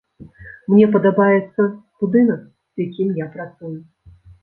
[0.73, 1.67] Мне падабаецца
[1.99, 3.75] будынак, з якім я працую.